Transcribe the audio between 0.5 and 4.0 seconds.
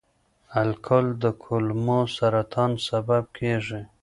الکول د کولمو سرطان سبب کېږي.